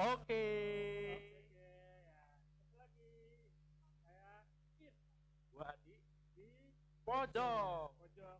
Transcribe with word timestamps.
Oke. 0.00 0.44
Kit 4.80 4.96
Gua 5.52 5.76
di 5.84 5.92
pojok. 7.04 7.92
pojok 8.00 8.38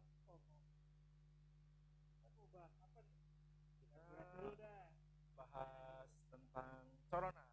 mau 5.37 5.37
bahas 5.37 6.09
tentang 6.33 6.81
corona. 7.13 7.45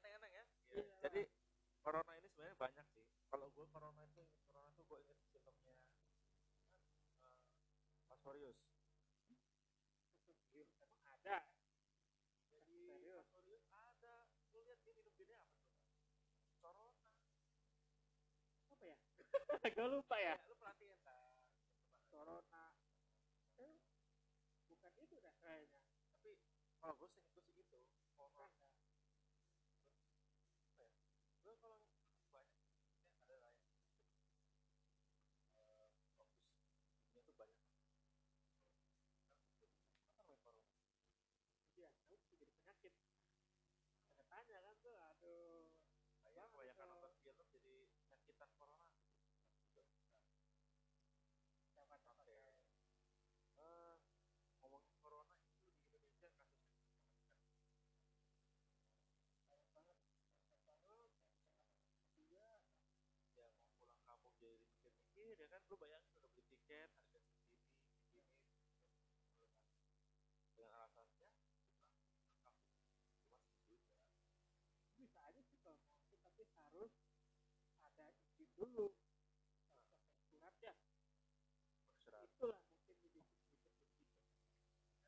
Enteng-enteng 0.00 0.32
ya. 0.36 0.44
Jadi 1.00 1.22
corona 1.80 2.12
ini 2.20 2.28
sebenarnya 2.28 2.60
banyak 2.60 2.86
sih. 2.92 3.08
Kalau 3.32 3.48
gue 3.56 3.64
corona 3.72 4.04
itu 4.04 4.20
corona 4.44 4.68
tuh 4.76 4.84
gue 4.84 4.98
ingat 5.00 5.16
filmnya 5.32 5.76
eh, 7.24 7.32
Pastorius. 8.04 8.60
Serius, 10.50 10.74
emang 10.82 11.02
ada. 11.14 11.46
Jadi 12.52 12.90
Serius? 12.90 13.24
Pastorius 13.32 13.64
ada. 13.70 14.14
Lu 14.50 14.66
lihat 14.66 14.82
dia 14.82 14.92
minum 14.98 15.14
gini 15.14 15.32
apa 15.38 15.54
tuh? 15.56 15.70
Corona. 16.60 16.90
Apa 18.74 18.84
ya? 18.84 18.98
Gue 19.60 19.86
lupa 19.92 20.16
ya. 20.16 20.40
lu 20.48 20.56
perhatiin 20.56 20.96
kan 21.04 21.36
Corona. 22.08 22.72
Eh, 23.60 23.76
bukan 24.72 24.92
itu 25.04 25.20
dah 25.20 25.36
kayaknya. 25.44 25.84
Tapi 26.16 26.32
kalau 26.80 26.96
gue 26.96 27.08
sih 27.12 27.20
gue 27.28 27.44
sih 27.44 27.52
gitu. 27.60 27.76
Corona. 28.16 28.56
dah. 30.80 30.92
Gue 31.44 31.54
kalau 31.60 31.76
banyak 32.32 32.32
ya 32.32 32.44
ada 33.20 33.34
yang 33.36 33.56
eh, 35.76 35.92
fokus 36.16 36.40
dunia 37.04 37.20
tuh 37.20 37.36
banyak. 37.36 37.60
Iya, 41.76 41.88
tahu 42.08 42.16
jadi 42.32 42.46
penyakit. 42.48 42.94
Tanya 44.08 44.24
tanya 44.24 44.58
kan 44.64 44.76
tuh, 44.80 44.96
aduh. 44.96 45.68
Kayak 46.24 46.32
Banget 46.32 46.48
kebanyakan 46.48 46.84
tuh. 46.84 46.92
nonton 46.96 47.12
film 47.20 47.46
jadi 47.52 47.76
penyakitan 48.08 48.50
corona. 48.56 48.88
Siapa 51.80 51.96
siapa 51.96 52.22
Oke. 52.28 52.54
Eh, 53.56 53.94
ngomongin 54.60 54.94
corona 55.00 55.34
itu 55.40 55.48
di 55.88 55.96
Indonesia 55.96 56.28
kasusnya 56.30 56.76
banyak 59.48 59.70
banget. 59.74 59.96
Banyak 60.62 60.78
banget. 60.86 61.10
Iya. 62.20 62.50
ya 63.40 63.48
mau 63.56 63.70
pulang 63.80 64.00
kampung 64.04 64.60
jadi 64.84 65.29
ya 65.40 65.48
kan? 65.48 65.60
Lu 65.72 65.76
bayangin 65.80 66.12
udah 66.20 66.28
beli 66.36 66.44
tiket 66.52 66.92
harga 67.00 67.20
segini 67.24 67.64
segini 68.12 68.44
dengan 70.52 70.76
alasannya 70.76 71.16
ya 71.16 71.32
bisa 75.00 75.16
aja 75.24 75.40
sih 75.48 75.56
kalau 75.64 75.80
tapi 76.20 76.44
harus 76.52 76.92
ada 77.80 78.12
izin 78.36 78.68
dulu. 78.76 78.92
Harus 80.28 80.36
pakai 80.36 80.76
surat. 82.04 82.28
Itulah 82.36 82.60
mungkin 82.68 83.00
jadi 83.00 83.24
gitu 83.24 83.40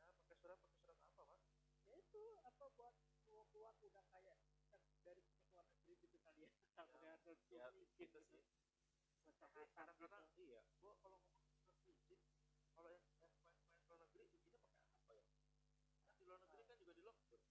ya 0.09 0.17
pakai 0.17 0.37
surat 0.41 0.57
pakai 0.65 0.81
surat 0.81 0.97
apa 1.13 1.23
mas? 1.29 1.45
Ya 1.93 2.01
itu 2.01 2.23
apa 2.41 2.73
buat 2.73 2.97
mau 3.29 3.45
keluar 3.53 3.77
udah 3.85 4.05
kayak 4.09 4.41
dari 5.05 5.29
luar 5.53 5.69
negeri 5.69 5.93
gitu 6.01 6.17
kali 6.25 6.49
sampai 6.73 7.05
harus 7.05 7.37
izin 8.01 8.25
sih 8.33 8.62
tapi 9.43 9.59
kadang-kadang 9.75 10.23
gitu. 10.31 10.47
iya 10.47 10.63
gua 10.79 10.95
kalau 11.03 11.19
surat 11.27 11.83
izin 11.91 12.23
kalau 12.79 12.89
yang 12.95 13.05
yang 13.19 13.33
main 13.35 13.51
main 13.59 13.75
ke 13.75 13.83
luar 13.91 13.99
negeri 14.07 14.25
izinnya 14.31 14.61
pakai 14.63 14.93
apa 14.95 15.13
ya? 15.19 15.27
Kan 16.07 16.15
di 16.15 16.23
luar 16.25 16.39
negeri 16.41 16.63
kan 16.63 16.77
juga 16.79 16.93
di 16.95 17.03
lockdown. 17.03 17.47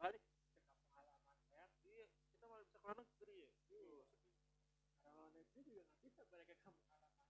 balik 0.00 0.22
ke 0.24 0.32
kampung 0.34 0.88
halaman 0.96 1.36
ya. 1.52 1.64
Iya. 1.86 2.06
Kita 2.32 2.44
malah 2.48 2.62
bisa 2.64 2.76
ke 2.78 2.84
luar 2.84 2.96
negeri 2.98 3.36
ya. 3.38 3.52
Iya. 3.70 4.04
Tuh, 4.10 4.32
sedih. 4.42 5.02
orang 5.02 5.14
luar 5.18 5.32
negeri 5.36 5.60
juga 5.62 5.82
nggak 5.86 6.00
bisa 6.02 6.22
balik 6.32 6.46
ke 6.50 6.56
kampung 6.64 6.88
halaman. 6.90 7.26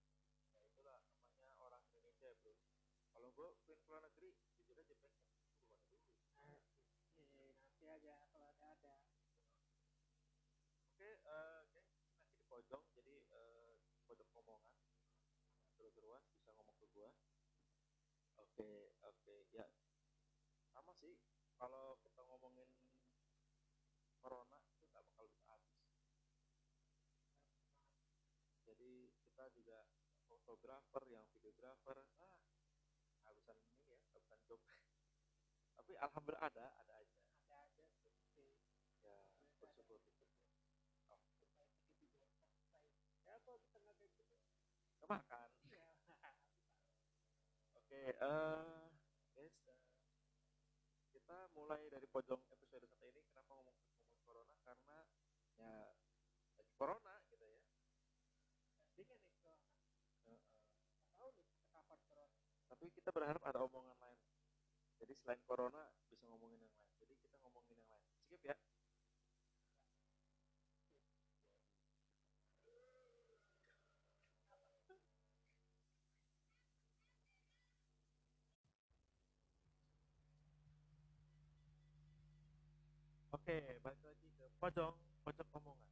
Ya 0.57 0.65
itulah 0.73 1.01
namanya 1.29 1.55
orang 1.61 1.83
Indonesia 1.93 2.31
bro. 2.41 2.55
Kalau 3.13 3.29
gue 3.37 3.49
pengen 3.69 3.81
ke 3.85 3.89
luar 3.93 4.03
negeri 4.09 4.31
jujur 4.57 4.77
aja 4.81 4.95
pengen 4.97 5.21
gue 5.23 5.37
belum 5.37 5.53
ada 5.61 5.77
dulu 5.85 5.99
nah, 6.37 6.49
eh, 7.21 7.53
nanti 7.61 7.85
aja 7.89 8.15
kalau 8.33 8.49
ada 8.53 8.67
ada 8.73 8.95
oke 10.89 11.03
eh 11.03 11.17
oke 11.65 11.79
masih 11.83 12.09
di 12.33 12.43
pojok 12.49 12.83
jadi 12.95 13.15
eh, 13.21 13.75
pojok 14.07 14.29
omongan 14.39 14.77
seru-seruan 15.75 16.23
bisa 16.37 16.51
ngomong 16.55 16.77
ke 16.79 16.87
gua 16.95 17.11
oke 18.39 18.71
oke 19.03 19.37
ya 19.53 19.67
sama 20.73 20.93
sih. 20.99 21.15
Kalau 21.61 21.95
kita 22.03 22.21
ngomongin 22.27 22.67
corona 24.19 24.59
itu 24.67 24.83
nggak 24.91 25.05
bakal 25.07 25.25
bisa 25.31 25.45
habis. 25.53 25.79
Jadi 28.67 29.13
kita 29.31 29.45
juga 29.55 29.79
fotografer 30.27 31.05
yang 31.13 31.25
videografer 31.37 32.03
ah 32.19 32.41
habisan 33.29 33.59
ini 33.63 33.95
ya 33.95 34.01
habisan 34.17 34.41
job. 34.49 34.61
Tapi 35.79 35.93
alhamdulillah 36.01 36.45
ada 36.49 36.67
ada 36.83 36.95
aja. 36.99 37.19
Ada 37.47 37.57
aja 37.69 37.85
seperti 37.95 38.47
ya 39.05 39.19
bersyukur. 39.87 40.29
Ya 43.29 43.37
kalau 43.45 43.59
kita 43.61 43.79
nggak 43.81 43.97
kayak 44.01 44.11
gitu. 44.17 44.25
Kemakan 45.03 45.51
ya 45.71 45.87
Oke, 47.93 48.09
eh, 48.09 48.92
kita 51.33 51.49
mulai 51.57 51.81
dari 51.89 52.05
pojok 52.13 52.45
episode 52.53 52.85
satu 52.93 53.09
ini. 53.09 53.25
Kenapa 53.33 53.57
ngomong 53.57 53.73
ngomong 53.73 54.21
corona? 54.21 54.53
Karena 54.69 55.01
ya 55.57 55.89
lagi 56.61 56.73
corona 56.77 57.25
gitu 57.33 57.41
ya. 57.41 57.57
Tandingan 58.85 59.17
nih 59.17 59.33
corona 59.41 59.73
tahu 61.17 61.33
nih 61.33 61.49
kapan 61.73 62.01
corona 62.05 62.37
Tapi 62.69 62.85
kita 62.93 63.09
berharap 63.17 63.41
ada 63.49 63.65
omongan 63.65 63.97
lain. 63.97 64.21
Jadi 65.01 65.13
selain 65.17 65.41
corona 65.49 65.81
bisa 66.05 66.29
ngomongin 66.29 66.69
yang 66.69 66.77
lain. 66.77 66.93
Jadi 67.01 67.17
kita 67.17 67.41
ngomongin 67.41 67.81
yang 67.81 67.89
lain. 67.89 68.05
Skip 68.29 68.43
ya. 68.45 68.57
Oke, 83.33 83.57
balik 83.81 84.03
lagi 84.05 84.29
ke 84.37 84.45
pojok 84.61 84.93
pojok 85.25 85.49
omongan. 85.57 85.89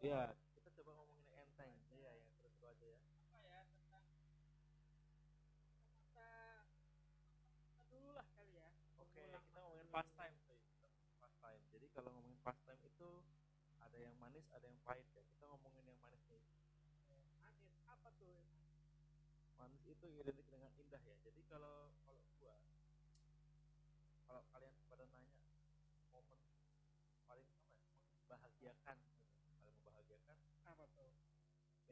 Iya, 0.00 0.32
kita 0.56 0.68
coba 0.80 0.96
ngomongin 0.96 1.28
enteng. 1.36 1.76
Iya, 1.92 2.10
yang 2.16 2.32
terus-terus 2.40 2.72
aja 2.72 2.88
ya. 2.88 2.96
apa 3.28 3.36
ya 3.44 3.60
tentang 3.68 4.04
dulu 7.92 8.16
lah 8.16 8.24
kali 8.32 8.56
ya 8.56 8.68
Oke, 8.96 9.20
kita 9.28 9.60
ngomongin 9.60 9.84
dulu. 9.84 9.96
pastime 10.00 10.36
tuh. 10.48 10.56
Pastime. 11.20 11.62
Jadi 11.76 11.86
kalau 11.92 12.08
ngomongin 12.16 12.40
pastime 12.40 12.80
itu 12.88 13.08
ada 13.84 13.98
yang 14.00 14.16
manis, 14.16 14.48
ada 14.56 14.64
yang 14.64 14.80
pahit 14.88 15.04
ya. 15.12 15.20
Kita 15.36 15.44
ngomongin 15.52 15.84
yang 15.84 16.00
manis 16.00 16.24
nih. 16.32 16.40
Eh, 17.12 17.20
manis 17.44 17.68
apa 17.84 18.08
tuh 18.16 18.40
Manis 19.60 19.84
itu 19.84 20.06
identik 20.16 20.48
dengan 20.48 20.72
indah 20.80 21.02
ya. 21.04 21.16
Jadi 21.20 21.44
kalau 21.44 21.92
kalau 22.08 22.24
gua 22.40 22.56
kalau 24.24 24.42
kalian 24.56 24.72
pada 24.88 25.04
nanya 25.12 25.36
momen 26.08 26.40
paling 27.28 27.44
apa 27.52 27.68
ya? 27.68 28.00
membahagiakan 28.24 28.96
gitu. 29.04 29.28
paling 29.60 29.76
membahagiakan 29.76 30.36
apa 30.64 30.84
tuh 30.96 31.12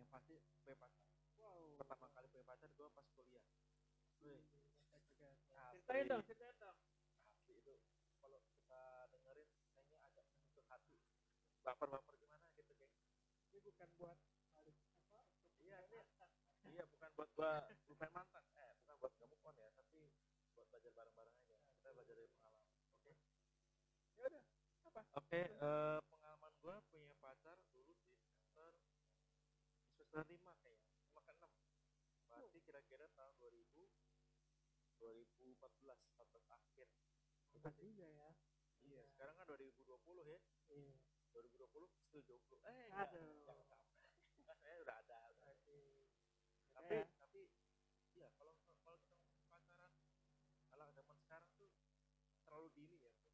yang 0.00 0.08
pasti 0.08 0.40
punya 0.64 0.74
pacar. 0.80 1.04
wow 1.36 1.76
Pertama 1.76 2.08
kali 2.16 2.26
punya 2.32 2.44
pacar 2.48 2.70
gua 2.72 2.88
pas 2.96 3.04
kuliah. 3.12 3.44
Wih, 4.24 4.42
Asli. 4.96 5.28
ceritain 5.84 6.08
dong 6.08 6.24
ceritain 6.24 6.56
dong 6.56 6.78
asli 7.36 7.54
itu 7.60 7.74
kalau 8.24 8.40
kita 8.48 8.82
dengerin 9.12 9.48
kayaknya 9.76 9.98
agak 10.08 10.24
menyentuh 10.32 10.64
hati. 10.72 10.96
Baper-baper 11.60 12.16
gimana 12.16 12.48
gitu, 12.56 12.72
geng. 12.80 12.92
ini 13.52 13.58
bukan 13.60 13.88
buat 14.00 14.16
balik 14.56 14.76
apa 15.12 15.20
untuk 15.20 15.52
Iya, 15.60 15.84
ini 15.84 16.00
mantan. 16.00 16.38
Iya, 16.66 16.82
bukan 16.90 17.10
buat 17.14 17.30
gua 17.36 17.52
bukan 17.86 18.10
mantan. 18.10 18.44
Eh, 18.58 18.72
bukan 18.82 18.96
buat 18.98 19.12
kamu 19.14 19.36
on 19.44 19.54
ya, 19.56 19.68
tapi 19.78 20.00
buat 20.54 20.66
belajar 20.70 20.92
bareng-bareng 20.94 21.34
aja. 21.38 21.56
Kita 21.78 21.88
belajar 21.94 22.14
dari 22.14 22.30
pengalaman. 22.34 22.72
Oke. 22.98 23.12
ya 24.18 24.24
udah 24.26 24.42
apa 24.90 25.00
Oke, 25.14 25.40
eh, 25.46 25.98
pengalaman 26.10 26.52
gua 26.58 26.76
punya 26.90 27.14
pacar 27.22 27.54
dulu 27.70 27.94
di 27.94 27.94
semester 28.18 28.74
semester 29.94 30.22
5 30.26 30.52
kayaknya. 30.58 30.90
5 31.06 31.20
ke 31.22 31.32
6. 31.38 31.52
Berarti 32.28 32.58
kira-kira 32.66 33.06
tahun 33.14 33.34
2000 33.38 33.86
2014, 34.98 35.94
14 36.18 36.46
akhir. 36.50 36.88
Hebat 37.54 37.74
juga 37.78 38.06
ya 38.06 38.30
Iya, 38.82 39.02
sekarang 39.14 39.34
kan 39.38 39.46
2020 39.46 40.26
ya. 40.26 40.38
iya 40.70 40.94
2020 41.30 41.86
still 42.08 42.22
jomblo 42.26 42.56
eh 42.66 42.88
enggak, 42.90 43.08
Aduh. 43.14 43.42
jangan 43.46 43.66
sampai 43.68 43.90
Enggak, 44.38 44.56
saya 44.62 44.76
udah 44.82 44.94
ada 45.02 45.18
udah 45.34 45.48
ada. 45.54 45.54
Aduh. 45.54 46.02
tapi 46.74 46.94
Ya. 46.94 47.06
tapi 47.18 47.42
iya 48.14 48.28
kalau 48.38 48.54
kalau 48.82 48.96
kita 49.02 49.14
ngomongin 49.18 49.46
pacaran 49.50 49.92
kalau 50.70 50.84
zaman 50.94 51.16
sekarang 51.20 51.50
tuh 51.58 51.70
terlalu 52.46 52.68
dini 52.74 52.96
ya 53.02 53.10
bro. 53.12 53.26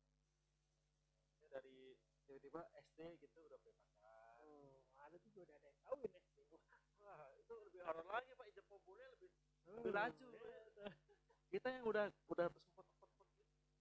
ya 1.25 1.35
dari 1.55 1.95
tiba-tiba 2.27 2.61
SD 2.75 2.99
gitu 3.23 3.39
udah 3.41 3.59
punya 3.61 3.79
pacar 3.79 4.43
Oh, 4.43 4.83
ada 4.99 5.17
juga 5.17 5.39
udah 5.47 5.55
ada 5.55 5.69
yang 5.69 5.79
kawin 5.81 6.11
ya. 6.11 6.21
wah 6.99 7.31
itu 7.33 7.53
lebih 7.63 7.81
horor 7.81 8.07
lagi 8.07 8.33
pak 8.33 8.47
ijab 8.51 8.67
kabulnya 8.67 9.07
lebih 9.09 9.31
Oh, 9.65 9.73
lebih 9.79 9.93
laju 9.93 10.27
tuh. 10.29 10.91
kita 11.49 11.69
yang 11.71 11.85
udah 11.87 12.05
udah 12.27 12.47
sempet 12.51 12.87
sempet 12.99 13.29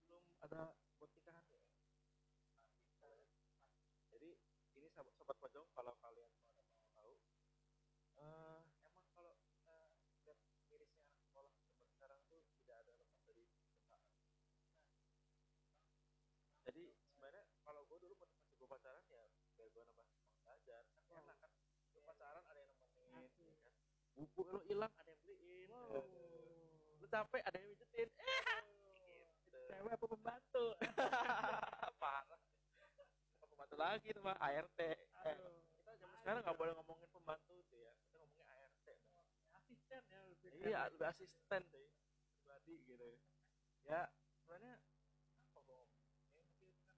belum 0.05 0.23
ada 0.39 0.61
buat 0.95 1.09
nikahan 1.11 1.43
ya 1.49 1.59
kita. 1.59 3.09
jadi 4.07 4.29
ini 4.75 4.87
sobat 4.91 5.13
sobat 5.17 5.37
pojok 5.39 5.65
kalau 5.73 5.97
kalian 5.97 6.29
pada 6.47 6.61
mau 6.69 6.85
tahu 6.93 7.13
eh 8.15 8.59
emang 8.85 9.07
kalau 9.11 9.33
kita 9.41 9.77
lihat 10.21 10.37
mirisnya 10.63 11.01
anak 11.01 11.19
sekolah 11.25 11.49
zaman 11.57 11.87
sekarang 11.89 12.19
tuh 12.27 12.39
tidak 12.61 12.75
ada 12.77 12.91
lepas 12.93 13.19
dari 13.25 13.43
cintaan 13.65 14.01
jadi 16.63 16.83
sebenarnya 17.03 17.43
kalau 17.61 17.81
gue 17.83 17.97
dulu 17.99 18.13
pas 18.15 18.29
masih 18.31 18.55
gue 18.55 18.69
pacaran 18.69 19.03
ya 19.09 19.23
biar 19.53 19.67
gue 19.67 19.83
nambah 19.83 20.07
semangat 20.07 20.39
belajar 20.39 20.81
kan 20.87 21.01
Oh. 21.09 21.19
enak 21.19 21.37
kan 21.39 21.51
lu 21.91 21.99
pacaran 22.01 22.43
ada 22.43 22.59
yang 22.59 22.71
nemenin 22.73 23.13
Asik. 23.19 23.59
Buku 24.13 24.41
lu 24.45 24.59
hilang 24.69 24.91
ada 24.97 25.09
yang 25.09 25.21
beliin. 25.25 25.69
Wow. 25.73 26.05
lu 27.01 27.05
capek 27.11 27.41
ada 27.43 27.57
yang 27.59 27.69
pijetin 27.75 28.09
eh 28.15 29.27
gitu. 29.43 29.59
Cewek 29.67 29.91
apa 29.91 30.05
pembantu? 30.07 30.65
parah. 32.01 32.41
Apa 33.41 33.45
pembantu 33.49 33.75
lagi 33.75 34.07
tuh 34.15 34.23
mah 34.23 34.37
ART 34.39 34.79
eh, 34.79 34.97
kita 35.77 35.91
zaman 35.99 36.17
sekarang 36.23 36.41
nggak 36.45 36.57
boleh 36.57 36.73
ngomongin 36.79 37.09
pembantu 37.11 37.55
tuh 37.67 37.79
ya. 37.81 37.91
Kita 38.07 38.17
ngomongnya 38.23 38.47
ART 38.55 38.87
Asisten 39.59 40.01
ya 40.09 40.19
lebih 40.29 40.49
iya 40.63 40.81
lebih 40.89 41.07
asisten 41.11 41.61
tuh 41.69 41.85
pribadi 42.39 42.75
gitu. 42.87 43.09
Ya 43.83 44.07
sebenarnya 44.39 44.79
apa 45.53 45.59
gua 45.67 45.77
ngomong 45.83 46.07
ya 46.33 46.41
mungkin 46.47 46.71
kan 46.87 46.97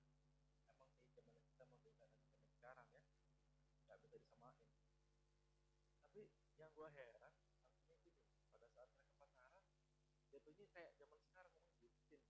emang 0.69 0.89
sih 0.95 1.09
zaman 1.17 1.41
kita 1.49 1.63
berbeda 1.65 2.03
dengan 2.07 2.27
zaman 2.29 2.49
sekarang 2.55 2.87
ya 2.93 3.01
nggak 3.85 3.97
bisa 4.05 4.15
disamain 4.21 4.55
tapi 6.05 6.21
yang 6.59 6.71
gua 6.75 6.89
heran 6.91 7.33
artinya 7.91 8.15
gini 8.15 8.43
pada 8.51 8.67
saat 8.75 8.89
mereka 8.95 9.13
pacaran 9.19 9.63
jatuhnya 10.31 10.67
kayak 10.71 10.91
zaman 10.99 11.19
sekarang 11.27 11.51
ngomong 11.55 11.75
bucin 11.79 12.21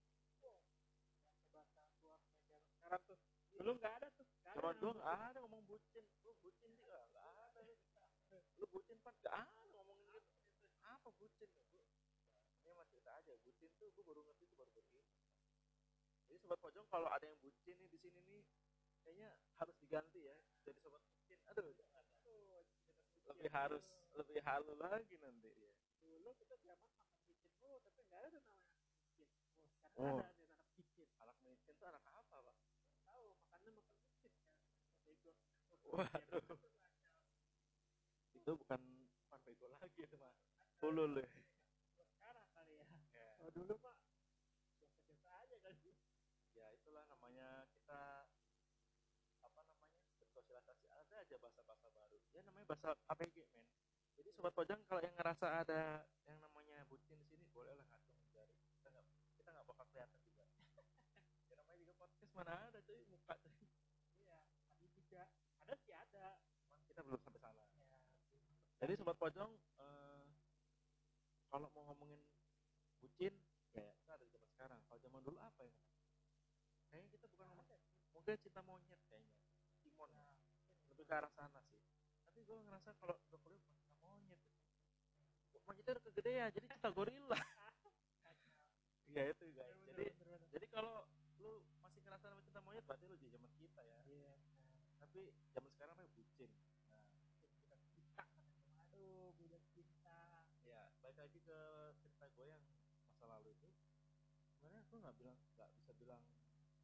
bahasa 1.56 1.82
keluarnya 1.96 2.36
zaman 2.52 2.70
sekarang 2.76 3.02
tuh. 3.08 3.20
Dulu 3.56 3.72
nggak 3.80 3.94
ada 4.04 4.08
tuh. 4.20 4.28
Zaman 4.52 4.76
dulu 4.78 4.92
nggak 5.00 5.16
ada 5.32 5.40
ngomong 5.48 5.64
bucin, 5.64 6.06
lu 6.28 6.32
bucin 6.44 6.70
sih 6.76 6.84
nggak 6.86 7.02
ada 7.08 7.62
lu. 7.64 7.76
Lu 8.60 8.66
bucin 8.70 8.98
pan 9.00 9.16
nggak 9.24 9.32
ada 9.32 9.62
ngomongin 9.72 10.12
gitu. 10.12 10.30
Apa 10.84 11.10
bucin 11.16 11.50
ya 11.50 11.64
bu? 11.72 11.80
Ini 12.66 12.74
mah 12.76 12.86
cerita 12.92 13.12
aja, 13.16 13.34
bucin 13.42 13.72
tuh 13.80 13.90
gue 13.96 14.04
baru 14.04 14.22
ngerti 14.28 14.44
tuh 14.52 14.58
baru 14.60 14.72
begini. 14.76 15.10
Jadi 16.28 16.38
sobat 16.44 16.60
pojok 16.60 16.86
kalau 16.92 17.08
ada 17.10 17.26
yang 17.26 17.38
bucin 17.40 17.78
nih 17.80 17.90
di 17.90 17.98
sini 18.02 18.20
nih, 18.26 18.44
kayaknya 19.06 19.30
harus 19.62 19.76
diganti 19.80 20.20
ya 20.28 20.36
jadi 20.68 20.78
sobat 20.84 21.02
bucin. 21.08 21.40
Aduh, 21.56 21.72
lebih 23.26 23.50
harus 23.50 23.86
lebih 24.16 24.40
halu 24.42 24.74
lagi 24.78 25.16
nanti 25.20 25.50
ya. 25.52 25.72
dulu 26.02 26.30
kita 26.38 26.56
zaman 26.62 26.80
makan 26.80 27.20
bikin 27.28 27.52
mulu 27.60 27.78
tapi 27.82 28.00
nggak 28.04 28.22
ada 28.24 28.40
tuh 28.40 28.56
namanya 28.56 28.84
bikin 29.20 29.28
oh, 29.60 29.68
sekarang 29.70 29.96
Oh. 29.96 30.20
ada 30.20 30.32
nih 30.36 30.48
anak 30.52 30.68
bikin 30.76 31.08
Anak 31.20 31.38
micin 31.44 31.74
tuh 31.76 31.88
anak 31.88 32.04
apa 32.08 32.38
pak? 32.42 32.56
tahu 33.04 33.26
makannya 33.32 33.72
makan 33.76 33.98
bikin 34.04 34.34
kan 34.34 34.52
bego 35.06 35.32
Waduh. 35.86 36.44
Itu 38.34 38.52
bukan 38.56 38.82
bukan 39.24 39.40
bego 39.44 39.66
lagi 39.74 40.00
itu 40.02 40.16
mah. 40.18 40.34
Ulul 40.82 41.14
ya. 41.18 41.30
sekarang 41.96 42.48
kali 42.52 42.74
ya 42.76 42.86
Ya. 43.12 43.28
kalau 43.40 43.52
dulu 43.54 43.74
mah 43.80 43.96
biasa-biasa 44.76 45.30
aja 45.40 45.56
kan 45.64 45.76
ya 46.52 46.68
itulah 46.74 47.04
namanya 47.08 47.64
kita 47.72 48.02
apa 49.40 49.62
namanya 49.64 49.96
bersosialisasi 50.20 50.86
ada 50.90 51.16
aja 51.22 51.36
bahasa-bahasa 51.38 51.88
baru 51.90 52.20
ya 52.32 52.42
namanya 52.44 52.66
bahasa 52.68 52.90
APG 53.08 53.36
men 53.48 53.64
jadi 54.16 54.30
sobat 54.32 54.54
pojang 54.56 54.80
kalau 54.88 55.04
yang 55.04 55.16
ngerasa 55.20 55.48
ada 55.64 56.08
yang 56.24 56.40
namanya 56.40 56.88
bucin 56.88 57.20
di 57.20 57.28
sini 57.28 57.44
boleh 57.52 57.76
lah 57.76 57.86
ngacung 57.92 58.16
jari. 58.32 58.56
Kita 58.80 58.88
nggak 58.92 59.06
kita 59.36 59.50
nggak 59.52 59.66
bakal 59.68 59.86
kelihatan 59.92 60.20
juga. 60.24 60.44
Ya 61.52 61.54
namanya 61.62 61.78
juga 61.78 61.94
podcast 62.00 62.32
mana 62.34 62.54
ada 62.58 62.80
cuy 62.82 63.04
muka 63.12 63.34
cuy. 63.44 63.56
Iya 64.24 64.40
tadi 64.72 64.88
juga. 64.96 65.24
Ada 65.62 65.74
sih 65.84 65.94
ada. 65.94 66.26
Cuman 66.66 66.80
kita 66.88 67.02
belum 67.04 67.20
sampai 67.22 67.42
sana. 67.44 67.64
Ya 67.70 67.98
jadi 68.82 68.94
sobat 69.00 69.18
pojong 69.20 69.52
eh, 69.80 70.26
kalau 71.52 71.68
mau 71.76 71.84
ngomongin 71.92 72.20
bucin 73.00 73.34
ya 73.76 73.84
itu 73.84 74.10
ada 74.12 74.24
di 74.24 74.32
zaman 74.32 74.50
sekarang. 74.56 74.80
Kalau 74.88 75.00
zaman 75.04 75.22
dulu 75.24 75.38
apa 75.44 75.62
ya? 75.64 75.76
Kayaknya 76.92 77.10
kita 77.20 77.26
bukan 77.32 77.48
ngomong 77.52 77.68
mungkin 78.16 78.36
cinta 78.40 78.62
monyet 78.64 79.00
kayaknya. 79.12 79.36
Simon 79.84 80.12
lebih 80.92 81.06
ke 81.06 81.14
arah 81.14 81.32
sana 81.36 81.60
sih. 81.68 81.80
Tapi 82.26 82.40
gue 82.42 82.58
ngerasa 82.68 82.96
kalau 83.00 83.16
udah 83.16 83.40
Kok 85.52 85.62
monyetnya 85.66 85.94
udah 85.98 86.04
kegedean 86.10 86.50
jadi 86.54 86.68
cinta 86.72 86.90
gorila. 86.92 87.40
Iya 89.16 89.32
itu 89.32 89.48
guys 89.56 89.80
jadi 89.88 90.12
jadi 90.52 90.66
kalau 90.76 91.08
lu 91.40 91.64
masih 91.80 92.04
ngerasa 92.04 92.26
sama 92.36 92.42
cinta 92.44 92.60
monyet 92.68 92.84
berarti 92.84 93.06
lu 93.08 93.16
di 93.16 93.32
zaman 93.32 93.48
kita 93.56 93.80
ya. 93.80 94.00
Iya 94.12 94.34
tapi 95.00 95.32
zaman 95.56 95.72
sekarang 95.72 95.96
apa 95.96 96.04
bucin. 96.12 96.52
Nah. 96.92 97.00
Cinta 97.96 98.26
aduh 98.92 99.32
budak 99.40 99.64
cinta. 99.72 100.44
Ya 100.68 100.92
balik 101.00 101.16
lagi 101.16 101.40
ke 101.40 101.60
cerita 102.04 102.28
gue 102.36 102.46
yang 102.50 102.64
masa 103.08 103.24
lalu 103.30 103.56
itu. 103.56 103.70
Sebenarnya 104.60 104.84
gue 104.84 104.98
nggak 105.00 105.16
bilang 105.16 105.38
nggak 105.56 105.70
bisa 105.80 105.92
bilang 105.96 106.22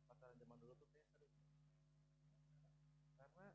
pacaran 0.08 0.38
zaman 0.40 0.58
dulu 0.64 0.74
tuh 0.80 0.88
kayak 0.94 1.08
seru. 1.12 1.28
Karena 3.20 3.48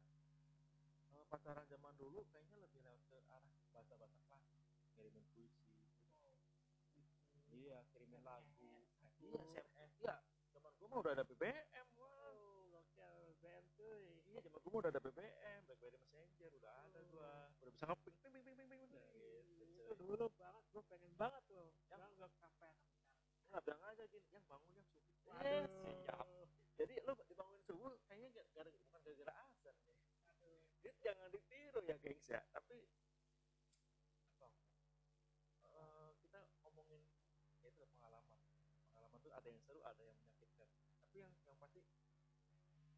pacaran 1.26 1.66
zaman 1.66 1.94
dulu 1.98 2.22
kayaknya 2.30 2.56
lebih 2.62 2.80
lewat 2.86 3.02
ke 3.10 3.18
arah 3.26 3.42
bahasa-bahasa 3.74 4.18
klasik 4.30 4.62
ngirimin 4.94 5.26
puisi. 5.34 5.66
Iya 7.50 7.82
kirimin 7.90 8.22
lagu. 8.22 8.86
Iya 9.18 9.42
SMS 9.58 9.90
iya 9.98 10.16
zaman 10.54 10.72
gue 10.78 10.86
mah 10.86 10.98
udah 11.02 11.12
ada 11.18 11.24
BBM 11.26 11.86
wah. 11.98 12.30
Oh 12.30 12.62
gokil 12.70 13.34
BM 13.42 13.64
cuy. 13.74 14.06
Iya 14.30 14.38
zaman 14.46 14.58
gue 14.62 14.70
mah 14.70 14.80
udah 14.86 14.90
ada 14.94 15.02
BBM 15.02 15.60
BlackBerry 15.66 15.98
Messenger 15.98 16.50
udah 16.62 16.74
ada 16.86 17.00
gua. 17.10 17.32
Udah 17.64 17.72
bisa 17.74 17.84
ngeping 17.90 18.16
ping 18.22 18.32
ping 18.32 18.44
ping 18.46 18.56
ping 18.56 18.68
ping 18.70 18.80
udah 18.86 19.02
gitu 19.10 19.66
itu 19.76 19.92
cuy. 19.94 19.98
dulu 19.98 20.24
banget 20.38 20.64
gue 20.70 20.82
pengen 20.86 21.12
banget 21.18 21.42
tuh. 21.50 21.68
Yang- 21.90 22.14
nggak 22.16 22.32
sampai 22.38 22.70
nggak 23.46 23.62
bilang 23.62 23.82
aja 23.82 24.02
gini 24.10 24.28
yang 24.30 24.44
bangun 24.46 24.70
yang 24.74 24.88
subuh. 24.94 25.34
Eh 25.42 25.64
siap. 26.06 26.26
Jadi 26.76 26.94
lu 27.08 27.12
dibangunin 27.24 27.62
subuh 27.64 27.88
kayaknya 28.04 28.28
gak, 28.36 28.46
gara, 28.52 28.68
bukan 28.68 29.00
gara-gara 29.00 29.32
ya 29.64 29.65
Jadi 30.86 31.02
jangan 31.02 31.28
ditiru 31.34 31.82
ya 31.82 31.98
gengs 31.98 32.30
ya. 32.30 32.38
Tapi 32.54 32.78
apa? 34.38 34.46
Eh, 35.66 36.10
kita 36.22 36.38
ngomongin 36.62 37.02
ya 37.58 37.74
itu 37.74 37.82
pengalaman. 37.90 38.38
Pengalaman 38.94 39.18
tuh 39.18 39.34
ada 39.34 39.50
yang 39.50 39.58
seru 39.66 39.82
ada 39.82 39.98
yang 39.98 40.14
menyakitkan. 40.14 40.70
Tapi 41.02 41.16
yang 41.26 41.34
yang 41.50 41.58
pasti 41.58 41.82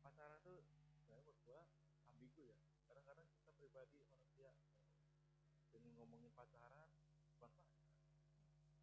pacaran 0.04 0.36
tuh 0.44 0.60
sebenarnya 0.60 1.24
menurut 1.24 1.38
gua 1.48 1.64
ambigu 2.12 2.44
ya. 2.52 2.60
Kadang-kadang 2.92 3.24
kita 3.40 3.56
pribadi 3.56 4.04
manusia 4.04 4.52
dengan 5.72 5.96
ngomongin 5.96 6.28
pacaran 6.36 6.92
bukan 7.32 7.48
pacar. 7.56 7.88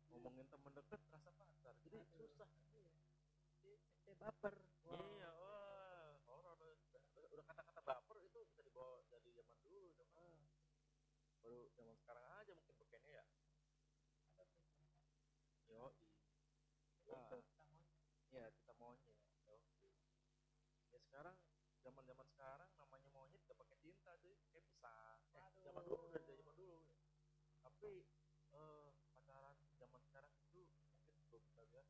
Ngomongin 0.09 0.49
temen 0.49 0.73
deket 0.73 1.01
rasa 1.13 1.29
pacar. 1.37 1.77
Jadi 1.85 1.97
Aduh. 2.01 2.25
susah. 2.25 2.49
Eh 4.09 4.17
baper. 4.17 4.57
Iya 4.89 5.29
wah 5.37 6.13
horor 6.29 6.57
udah, 6.57 7.01
udah- 7.17 7.31
udah 7.37 7.45
kata-kata 7.49 7.81
baper 7.81 8.17
itu 8.21 8.37
bisa 8.45 8.61
dibawa 8.61 9.01
dari 9.09 9.33
zaman 9.33 9.57
dulu 9.65 9.89
zaman 9.97 10.37
baru 11.45 11.69
zaman 11.77 11.93
sekarang 12.01 12.25
aja 12.41 12.57
mungkin 12.57 12.75
bekennya 12.81 13.21
ya. 13.21 13.25
Yo 15.69 15.93
itu 17.05 17.37
ya 18.33 18.49
kita 18.49 18.73
maunya 18.81 19.13
yo. 19.45 19.61
Ya 20.89 20.97
sekarang 21.05 21.37
zaman 21.85 22.01
zaman 22.01 22.25
sekarang 22.33 22.69
namanya 22.81 23.09
monyet 23.13 23.45
gak 23.45 23.61
pakai 23.61 23.77
cinta 23.77 24.17
cuy. 24.25 24.33
Kayak 24.49 24.65
pisang. 24.73 25.21
Eh, 25.37 25.61
zaman 25.69 25.85
dulu 25.85 26.01
udah 26.09 26.21
zaman 26.25 26.55
dulu 26.57 26.81
tapi 27.61 28.09
eh, 28.57 28.89
pacaran 29.13 29.57
zaman 29.77 30.01
sekarang 30.01 30.33
itu 30.49 30.65
mungkin 31.13 31.41
belum 31.53 31.69
lihat 31.77 31.85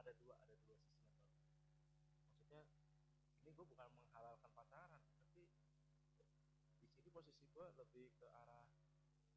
ada 0.00 0.16
dua 0.16 0.40
ada 0.40 0.56
dua 0.64 0.80
sisi 0.80 0.96
yang 1.04 1.12
baru. 1.12 1.60
Maksudnya 2.24 2.64
ini 3.44 3.50
gue 3.52 3.66
bukan 3.68 3.88
menghalalkan 4.00 4.48
pacaran 4.56 5.04
tapi 5.20 5.44
di 6.80 6.88
sini 6.88 7.11
posisi 7.22 7.46
gue 7.54 7.66
lebih 7.78 8.10
ke 8.18 8.26
arah 8.26 8.66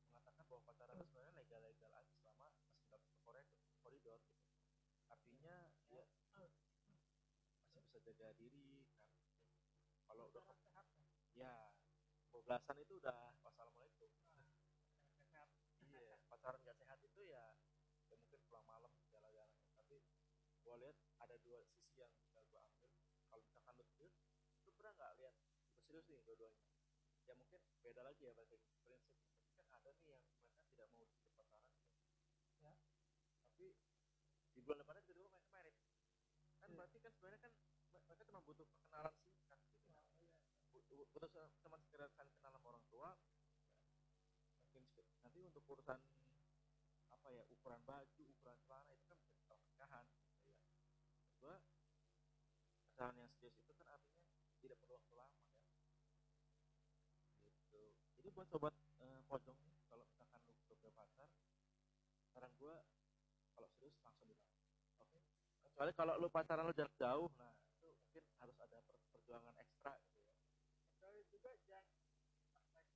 mengatakan 0.10 0.42
bahwa 0.50 0.62
pacaran 0.66 0.98
itu 0.98 1.06
sebenarnya 1.06 1.38
legal-legal 1.38 1.92
aja 1.94 2.14
selama 2.18 2.50
masih 2.50 2.82
dalam 2.90 3.06
koridor, 3.22 3.62
koridor 3.86 4.20
gitu. 4.26 4.50
Artinya 5.14 5.70
ya 5.94 6.06
masih 6.34 6.66
bisa 7.78 7.98
jaga 8.02 8.34
diri 8.42 8.90
kan. 8.98 9.06
Kalau 10.10 10.34
udah 10.34 10.42
sehat 10.42 10.66
kan? 10.74 10.90
ya 11.38 11.54
kebablasan 12.26 12.82
itu 12.82 12.98
udah 12.98 13.38
wassalamualaikum. 13.46 14.10
Iya 15.86 16.18
pacaran 16.26 16.58
gak 16.66 16.78
sehat 16.82 17.00
itu 17.06 17.22
ya 17.30 17.46
ya 18.10 18.16
mungkin 18.18 18.42
pulang 18.50 18.66
malam 18.66 18.90
jalan-jalan. 19.14 19.50
Tapi 19.78 20.02
gua 20.66 20.82
lihat 20.82 20.98
ada 21.22 21.38
dua 21.46 21.62
sisi 21.70 22.02
yang 22.02 22.10
bisa 22.18 22.42
gua 22.50 22.66
ambil. 22.66 22.90
Kalau 23.30 23.42
misalkan 23.46 23.78
lu 23.78 23.86
serius 23.94 24.18
lu 24.66 24.74
pernah 24.74 24.98
nggak 24.98 25.12
lihat 25.22 25.36
lu 25.38 25.82
serius 25.86 26.06
nih 26.10 26.26
dua-duanya 26.26 26.65
ya 27.26 27.34
mungkin 27.36 27.62
beda 27.82 28.02
lagi 28.06 28.22
ya 28.26 28.32
berarti 28.38 28.56
prinsip 28.62 29.02
tapi 29.42 29.52
kan 29.58 29.66
ada 29.74 29.90
nih 29.98 30.08
yang 30.14 30.24
mereka 30.30 30.62
tidak 30.70 30.88
mau 30.90 30.98
hidup 31.02 31.10
pacaran 31.38 31.62
gitu. 31.66 31.92
Ya. 32.62 32.74
tapi 33.50 33.68
di 34.56 34.60
bulan 34.62 34.78
depannya 34.82 35.02
tiba-tiba 35.06 35.30
mereka 35.34 35.50
merit 35.54 35.76
kan 36.62 36.68
Iya. 36.70 36.78
berarti 36.78 36.98
kan 37.02 37.12
sebenarnya 37.14 37.42
kan 37.46 37.54
mereka 38.06 38.24
cuma 38.30 38.40
butuh 38.46 38.66
perkenalan 38.70 39.14
singkat 39.22 39.60
gitu 39.66 39.86
Nah, 39.90 40.02
iya. 40.22 40.30
Bu- 40.70 40.86
butuh 40.90 41.30
cuma 41.62 41.78
sekedar 41.82 42.10
saling 42.14 42.34
kenal 42.38 42.52
sama 42.54 42.68
orang 42.74 42.86
tua 42.90 43.10
mungkin 44.76 45.06
nanti 45.24 45.40
untuk 45.46 45.64
urusan 45.66 46.00
apa 47.10 47.28
ya 47.32 47.44
ukuran 47.50 47.82
baju 47.88 48.24
ukuran 48.38 48.58
celana 48.68 48.92
itu 48.94 49.06
kan 49.08 49.18
bisa 49.24 49.54
pernikahan 49.56 50.06
gitu 50.14 50.52
ya 50.52 50.58
gua 51.40 51.56
yang 53.16 53.30
serius 53.36 53.56
itu 53.60 53.74
kan 53.76 53.88
artinya 53.92 54.24
tidak 54.64 54.78
perlu 54.80 54.96
waktu 55.00 55.14
lama 55.16 55.42
ya 57.44 57.50
gitu 57.60 57.82
jadi 58.20 58.25
buat 58.36 58.48
sobat 58.52 58.74
eh, 59.00 59.20
pojong 59.32 59.56
nih 59.64 59.76
kalau 59.88 60.04
misalkan 60.12 60.40
lu 60.44 60.52
udah 60.60 60.76
punya 60.76 60.92
pacar 60.92 61.30
saran 62.36 62.52
gua 62.60 62.78
kalau 63.56 63.68
serius 63.80 63.96
langsung 64.04 64.28
bilang 64.28 64.52
oke 65.00 65.20
kecuali 65.64 65.92
kalau 65.96 66.14
lu 66.20 66.28
pacaran 66.28 66.68
lu 66.68 66.76
jarak 66.76 66.92
jauh 67.00 67.32
nah 67.40 67.56
itu 67.72 67.88
mungkin 67.96 68.24
harus 68.44 68.58
ada 68.60 68.78
per- 68.84 69.04
perjuangan 69.16 69.56
ekstra 69.56 69.94
gitu 70.04 70.20
ya 70.20 70.36
Kecuali 70.96 71.22
juga 71.32 71.52
jangan 71.64 71.96
pas 72.52 72.66
lagi 72.76 72.94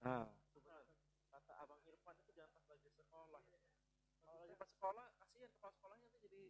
Nah, 0.00 0.24
benar. 0.56 0.82
Kata 1.28 1.52
Abang 1.60 1.82
Irfan 1.84 2.16
itu 2.24 2.32
jangan 2.32 2.50
pas 2.56 2.64
lagi 2.72 2.88
sekolah. 2.88 3.42
Kalau 4.24 4.36
lagi 4.40 4.54
pas 4.56 4.70
sekolah, 4.72 5.06
kasihan 5.20 5.50
kepala 5.52 5.72
sekolahnya 5.76 6.06
tuh 6.08 6.20
jadi 6.24 6.42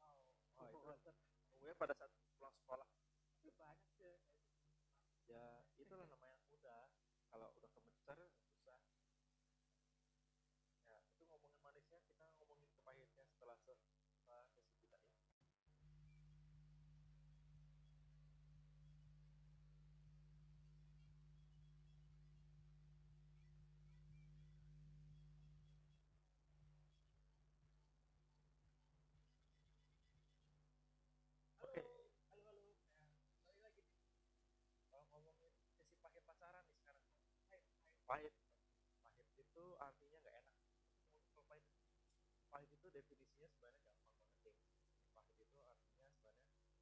kalau 0.00 0.20
udah 0.20 0.42
mau 0.52 0.60
Oh, 0.60 0.68
itu 0.68 0.78
bosan 0.84 1.16
Umumnya 1.56 1.74
pada 1.78 1.94
saat 1.96 2.10
pulang 2.36 2.54
sekolah, 2.60 2.88
itu 3.40 3.50
banyak 3.56 3.88
sih 3.96 4.18
ya 5.30 5.46
itulah 5.78 6.04
namanya 6.10 6.36
muda. 6.50 6.90
Kalau 7.30 7.48
udah 7.56 7.70
kemencar 7.72 8.18
susah. 8.36 8.80
Ya, 10.84 10.96
itu 11.08 11.22
ngomongin 11.24 11.60
manisnya, 11.62 11.98
kita 12.04 12.26
ngomongin 12.36 12.68
kepahitnya 12.76 13.24
setelah 13.32 13.56
se- 13.64 13.78
setelah 14.12 14.44
sesi 14.52 14.74
kita 14.76 14.98
ya. 14.98 15.12
Oke. 31.62 31.82
halo 32.28 32.42
halo 32.44 32.60
ya 32.60 32.76
balik 33.46 33.60
lagi 33.62 33.80
nih 33.82 33.98
kalau 34.90 35.04
ngomongin 35.12 35.52
sisi 35.72 35.94
pahit 36.02 36.22
pacaran 36.28 36.64
nih 36.68 36.78
sekarang 36.82 37.06
pahit. 38.06 38.34
Pahit 39.02 39.28
itu 39.38 39.64
artinya 39.78 40.18
nggak 40.22 40.34
enak. 40.40 40.58
Pahit. 41.48 41.64
Pahit 42.50 42.70
itu 42.70 42.88
definisinya 42.90 43.48
sebenarnya 43.52 43.80
gampang 43.82 44.06
banget 44.38 44.54
deh 44.54 44.62
pahit 45.14 45.36
itu 45.38 45.60
artinya 45.60 46.08
sebenarnya 46.10 46.34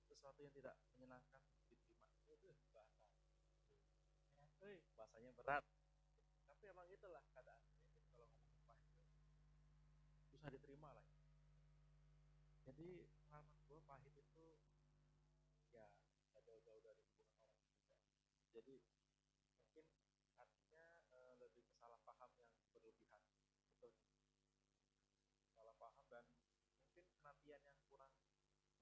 sesuatu 0.08 0.40
yang 0.42 0.54
tidak 0.54 0.74
menyenangkan. 0.96 1.42
Diterima 1.70 2.04
itu 2.28 2.68
bahasa. 2.72 3.02
Bahasanya 4.96 5.32
berat. 5.36 5.64
Tapi 6.46 6.64
emang 6.68 6.86
itulah 6.92 7.24
keadaan. 7.32 7.64
Kalau 8.12 8.26
ngomongin 8.28 8.60
pahit 8.68 8.84
itu 8.92 9.12
susah 10.30 10.50
diterima 10.52 10.92
lah 10.94 11.10
jadi 12.70 13.02
pengalaman 13.26 13.60
gue 13.66 13.82
pahit 13.82 14.14
itu 14.14 14.46
ya 15.74 15.90
jauh-jauh 16.46 16.78
dari 16.78 17.02
hubungan 17.02 17.34
orang 17.34 17.58
juga. 17.58 17.82
Jadi 18.54 18.78
mungkin 19.58 19.86
artinya 20.38 20.84
eh, 21.18 21.34
lebih 21.42 21.66
ke 21.66 21.74
salah 21.82 21.98
paham 22.06 22.30
yang 22.38 22.46
berlebihan 22.70 23.26
betul 23.74 23.90
dan 26.10 26.24
mungkin 26.82 27.06
penantian 27.14 27.62
yang 27.62 27.78
kurang 27.86 28.12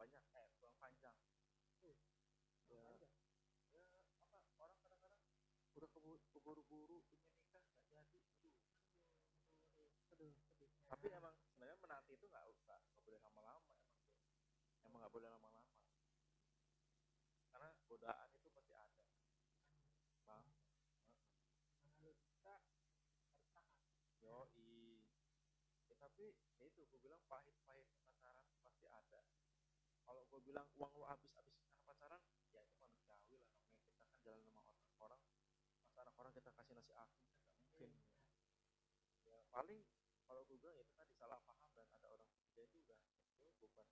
banyak 0.00 0.24
eh 0.34 0.48
kurang 0.56 0.76
panjang. 0.80 1.16
Uh, 1.84 1.94
ya, 2.72 2.82
panjang. 2.96 3.14
ya 3.76 3.84
apa 4.24 4.38
orang 4.58 4.78
kadang-kadang 4.82 5.22
udah 5.78 5.88
kebu- 5.94 6.24
keburu-buru 6.34 6.98
ingin 7.12 7.30
nikah 7.38 7.64
nggak 7.92 8.04
jadi 8.10 8.50
aduh 10.18 10.34
tapi 10.88 11.06
emang 11.12 11.36
sebenarnya 11.46 11.78
menanti 11.78 12.16
itu 12.16 12.26
nggak 12.26 12.44
nggak 12.64 12.80
nggak 12.90 13.02
boleh 13.04 13.20
lama-lama 13.22 13.70
emang 13.76 13.92
tuh 13.94 14.08
emang 14.88 14.98
nggak 15.04 15.14
boleh 15.14 15.28
lama-lama. 15.28 15.76
Karena 17.52 17.68
godaan 17.86 18.28
itu 18.34 18.48
pasti 18.50 18.72
ada 18.72 19.04
bang 20.26 20.46
mana 20.48 20.56
lu 22.02 22.12
bisa 22.18 22.24
harus 22.24 22.38
tahan 22.42 22.64
yoi 24.24 25.04
ya, 25.88 26.07
tapi 26.18 26.34
ya 26.58 26.66
itu 26.66 26.82
gue 26.82 26.98
bilang 26.98 27.22
pahit-pahit 27.30 27.86
pacaran 28.02 28.42
pasti 28.58 28.90
ada. 28.90 29.22
Kalau 30.02 30.26
gue 30.26 30.40
bilang 30.42 30.66
uang 30.74 30.90
lo 30.98 31.06
habis-habis 31.06 31.54
pacaran 31.86 32.18
ya 32.50 32.58
itu 32.66 32.74
manusiawi 32.82 33.38
lah 33.38 33.46
namanya. 33.46 33.86
Kita 33.86 34.02
kan 34.02 34.18
jalan 34.26 34.42
sama 34.50 34.58
orang 34.66 34.82
orang 34.98 35.20
masa 35.94 36.10
orang 36.18 36.34
kita 36.34 36.50
kasih 36.58 36.74
nasi 36.74 36.90
kan 36.90 37.06
nggak 37.38 37.54
mungkin. 37.62 37.90
Ya 39.30 39.38
paling 39.54 39.78
kalau 40.26 40.42
gue 40.42 40.58
bilang 40.58 40.74
ya 40.74 40.82
itu 40.82 40.94
tadi 40.98 41.14
salah 41.14 41.38
paham 41.46 41.70
dan 41.78 41.86
ada 41.94 42.10
orang 42.10 42.26
ketiga 42.34 42.66
itu 42.66 42.82
udah 42.82 42.98
itu 43.38 43.46
beban 43.62 43.86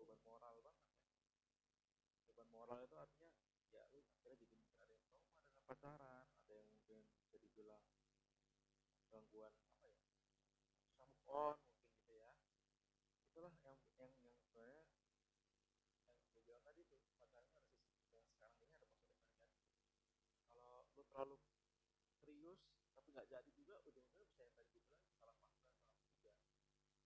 beban 0.00 0.20
moral 0.24 0.56
banget 0.64 0.88
ya. 0.88 1.04
Beban 2.32 2.48
moral 2.48 2.80
itu 2.80 2.96
artinya 2.96 3.28
ya 3.76 3.84
lu 3.92 4.00
akhirnya 4.00 4.16
jadi 4.24 4.48
ada 4.80 4.92
yang 4.96 5.04
trauma 5.04 5.36
dengan 5.36 5.60
pacaran 5.68 6.32
ada 6.32 6.54
yang 6.56 6.68
mungkin 6.72 7.04
bisa 7.20 7.36
dibilang 7.36 7.84
gangguan 9.12 9.52
apa 9.52 9.84
ya 9.92 10.00
susah 10.88 11.08
move 11.12 11.17
on 11.28 11.56
mungkin 11.60 11.88
gitu 12.00 12.12
ya. 12.16 12.32
Itulah 13.28 13.52
yang 13.62 13.78
yang 14.00 14.12
yang 14.24 14.36
sebenarnya 14.42 14.82
yang 16.08 16.16
gue 16.32 16.40
bilang 16.44 16.62
tadi 16.64 16.82
tuh 16.88 17.00
ada 17.20 17.40
sisi 17.44 18.14
yang 18.16 18.24
sekarang 18.28 18.54
ini 18.56 18.68
ada 18.72 18.86
positif 18.88 19.22
dan 19.28 19.36
negatif 19.36 19.88
kalau 20.52 20.82
lu 20.96 21.02
terlalu 21.12 21.36
serius 22.18 22.60
tapi 22.94 23.08
nggak 23.14 23.28
jadi 23.30 23.50
juga 23.54 23.78
ujung-ujungnya 23.84 24.26
bisa 24.28 24.42
yang 24.46 24.54
tadi 24.56 24.68
gue 24.72 24.82
bilang 24.82 25.14
salah 25.18 25.36
paham 25.38 25.60
dan 25.64 25.74
salah 25.82 26.06
juga 26.12 26.32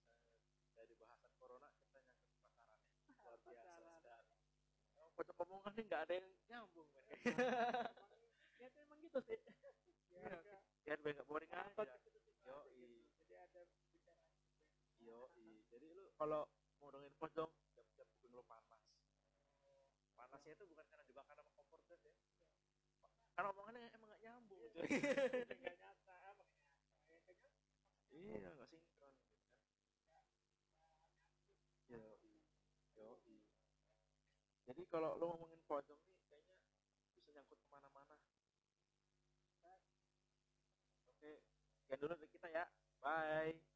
eh, 0.62 0.70
dari 0.74 0.94
bahasan 0.98 1.32
corona 1.38 1.68
kita 1.82 1.98
nyangkut 2.02 2.26
ke 2.30 2.40
pacaran 2.40 2.78
ya 2.86 2.98
luar 3.12 3.38
biasa 3.42 3.62
Pacaran. 3.62 4.24
sekali 4.82 5.01
Pocok 5.16 5.36
omongan 5.44 5.72
nih 5.76 5.84
nggak 5.88 6.02
ada 6.08 6.14
yang 6.18 6.28
nyambung 6.48 6.88
men. 6.94 7.04
Ya 8.62 8.70
itu 8.70 8.78
emang 8.78 8.98
gitu 9.02 9.18
sih. 9.26 9.38
Iya. 10.14 10.22
ya 10.22 10.38
enggak 10.38 10.60
biar 10.86 10.98
biar 11.02 11.12
nggak 11.18 11.28
boring 11.28 11.50
aja. 11.50 11.66
Topik 11.74 12.14
itu 12.14 12.18
tuh 12.22 12.34
Yo, 12.46 12.56
gitu. 12.62 12.78
i. 12.78 13.02
jadi 13.18 13.34
ada 13.42 13.60
bicara 13.90 14.22
yo 15.02 15.18
jadi 15.66 15.86
lu 15.98 16.14
kalau 16.14 16.46
mau 16.78 16.94
dengerin 16.94 17.16
pocong 17.18 17.50
siap-siap 17.74 18.06
kuping 18.14 18.30
lu 18.38 18.46
panas. 18.46 18.78
Panasnya 20.14 20.54
itu 20.54 20.64
bukan 20.70 20.86
karena 20.86 21.02
dibakar 21.02 21.34
sama 21.34 21.50
kompor 21.58 21.82
gas 21.90 22.02
ya. 22.06 22.14
Karena 23.34 23.48
omongannya 23.50 23.90
emang 23.90 24.08
nggak 24.14 24.22
nyambung. 24.22 24.62
Cuy. 24.62 24.86
nggak 25.58 25.76
nyata 25.82 26.22
ya 28.12 28.38
iya 28.42 28.50
nggak 28.54 28.68
sinkron 28.68 29.14
gitu 29.24 29.40
kan 30.12 30.26
yo 31.88 32.00
yo 32.96 33.08
jadi 34.72 34.88
kalau 34.88 35.20
lu 35.20 35.28
ngomongin 35.28 35.60
pocong 35.68 36.00
nih 36.00 36.16
kayaknya 36.32 36.56
bisa 37.12 37.28
nyangkut 37.36 37.60
ke 37.60 37.68
mana-mana. 37.68 38.16
Oke 41.12 41.44
sekian 41.84 42.00
dulu 42.00 42.16
dari 42.16 42.32
kita 42.32 42.48
ya. 42.48 42.64
Bye 43.04 43.71